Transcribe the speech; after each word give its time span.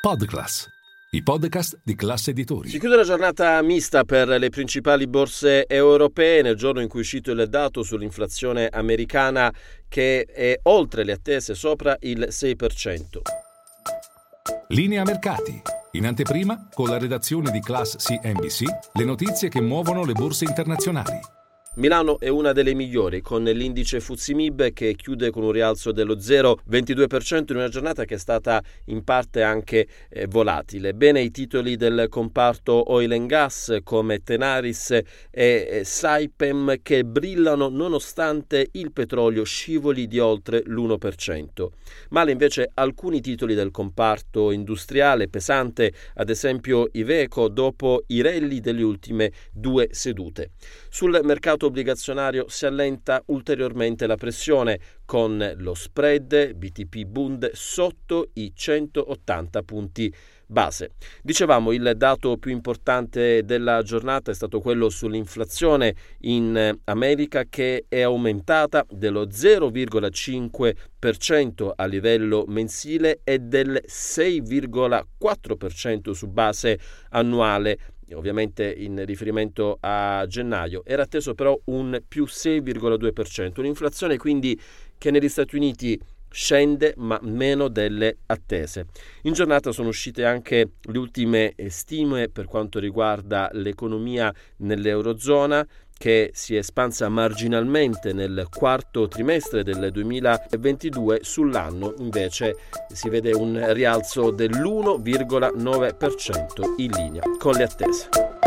Podclass, 0.00 0.66
i 1.10 1.22
podcast 1.22 1.78
di 1.84 1.94
classe 1.94 2.30
editori. 2.30 2.70
Si 2.70 2.78
chiude 2.78 2.96
la 2.96 3.02
giornata 3.02 3.60
mista 3.60 4.04
per 4.04 4.28
le 4.28 4.48
principali 4.48 5.06
borse 5.06 5.66
europee 5.66 6.40
nel 6.40 6.56
giorno 6.56 6.80
in 6.80 6.88
cui 6.88 7.00
è 7.00 7.02
uscito 7.02 7.32
il 7.32 7.46
dato 7.50 7.82
sull'inflazione 7.82 8.68
americana 8.68 9.52
che 9.90 10.24
è 10.24 10.58
oltre 10.62 11.04
le 11.04 11.12
attese, 11.12 11.54
sopra 11.54 11.98
il 12.00 12.28
6%. 12.30 13.20
Linea 14.68 15.02
mercati. 15.04 15.60
In 15.92 16.06
anteprima, 16.06 16.68
con 16.72 16.88
la 16.88 16.96
redazione 16.96 17.50
di 17.50 17.60
Class 17.60 17.96
CNBC, 17.96 18.62
le 18.94 19.04
notizie 19.04 19.50
che 19.50 19.60
muovono 19.60 20.06
le 20.06 20.14
borse 20.14 20.44
internazionali. 20.46 21.20
Milano 21.76 22.18
è 22.18 22.26
una 22.26 22.50
delle 22.50 22.74
migliori, 22.74 23.20
con 23.20 23.44
l'indice 23.44 24.00
Fuzimib 24.00 24.72
che 24.72 24.96
chiude 24.96 25.30
con 25.30 25.44
un 25.44 25.52
rialzo 25.52 25.92
dello 25.92 26.16
0,22% 26.16 27.44
in 27.50 27.56
una 27.58 27.68
giornata 27.68 28.04
che 28.04 28.16
è 28.16 28.18
stata 28.18 28.60
in 28.86 29.04
parte 29.04 29.44
anche 29.44 29.86
eh, 30.08 30.26
volatile. 30.26 30.94
Bene 30.94 31.20
i 31.20 31.30
titoli 31.30 31.76
del 31.76 32.06
comparto 32.08 32.90
oil 32.90 33.12
and 33.12 33.28
gas 33.28 33.78
come 33.84 34.20
Tenaris 34.24 34.90
e 34.90 35.04
eh, 35.30 35.84
Saipem 35.84 36.78
che 36.82 37.04
brillano 37.04 37.68
nonostante 37.68 38.70
il 38.72 38.90
petrolio 38.90 39.44
scivoli 39.44 40.08
di 40.08 40.18
oltre 40.18 40.64
l'1%. 40.66 41.68
Male 42.08 42.32
invece 42.32 42.68
alcuni 42.74 43.20
titoli 43.20 43.54
del 43.54 43.70
comparto 43.70 44.50
industriale 44.50 45.28
pesante, 45.28 45.92
ad 46.14 46.30
esempio 46.30 46.88
Iveco, 46.90 47.46
dopo 47.46 48.02
i 48.08 48.22
rally 48.22 48.58
delle 48.58 48.82
ultime 48.82 49.30
due 49.52 49.86
sedute. 49.92 50.50
Sul 50.88 51.20
mercato 51.22 51.59
mercato 51.60 51.66
obbligazionario 51.66 52.46
si 52.48 52.64
allenta 52.64 53.22
ulteriormente 53.26 54.06
la 54.06 54.16
pressione 54.16 54.80
con 55.04 55.52
lo 55.58 55.74
spread 55.74 56.54
BTP 56.54 57.04
Bund 57.04 57.50
sotto 57.52 58.30
i 58.34 58.52
180 58.54 59.62
punti 59.62 60.14
base. 60.46 60.92
Dicevamo 61.22 61.72
il 61.72 61.92
dato 61.96 62.38
più 62.38 62.50
importante 62.50 63.44
della 63.44 63.82
giornata 63.82 64.30
è 64.30 64.34
stato 64.34 64.60
quello 64.60 64.88
sull'inflazione 64.88 65.94
in 66.20 66.78
America 66.84 67.44
che 67.48 67.84
è 67.88 68.00
aumentata 68.00 68.86
dello 68.88 69.26
0,5% 69.26 71.72
a 71.76 71.84
livello 71.84 72.44
mensile 72.48 73.20
e 73.22 73.38
del 73.38 73.82
6,4% 73.86 76.12
su 76.12 76.26
base 76.28 76.78
annuale 77.10 77.78
ovviamente 78.14 78.70
in 78.70 79.04
riferimento 79.04 79.78
a 79.80 80.24
gennaio, 80.26 80.82
era 80.84 81.02
atteso 81.02 81.34
però 81.34 81.58
un 81.66 82.02
più 82.06 82.24
6,2%, 82.24 83.60
un'inflazione 83.60 84.16
quindi 84.16 84.58
che 84.98 85.10
negli 85.10 85.28
Stati 85.28 85.56
Uniti 85.56 85.98
scende 86.30 86.94
ma 86.96 87.18
meno 87.22 87.68
delle 87.68 88.18
attese. 88.26 88.86
In 89.22 89.32
giornata 89.32 89.72
sono 89.72 89.88
uscite 89.88 90.24
anche 90.24 90.70
le 90.80 90.98
ultime 90.98 91.54
stime 91.68 92.28
per 92.28 92.46
quanto 92.46 92.78
riguarda 92.78 93.50
l'economia 93.52 94.32
nell'Eurozona 94.58 95.66
che 96.00 96.30
si 96.32 96.54
è 96.54 96.58
espansa 96.60 97.10
marginalmente 97.10 98.14
nel 98.14 98.46
quarto 98.50 99.06
trimestre 99.06 99.62
del 99.62 99.90
2022, 99.92 101.18
sull'anno 101.20 101.92
invece 101.98 102.56
si 102.90 103.10
vede 103.10 103.32
un 103.32 103.62
rialzo 103.74 104.30
dell'1,9% 104.30 106.76
in 106.78 106.90
linea 106.92 107.22
con 107.36 107.52
le 107.52 107.64
attese. 107.64 108.39